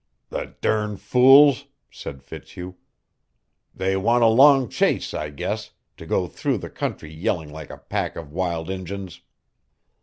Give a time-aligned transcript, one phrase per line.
[0.29, 2.73] "The dern fools!" said Fitzhugh.
[3.71, 7.77] "They want a long chase, I guess, to go through the country yelling like a
[7.87, 9.21] pack of wild Injuns."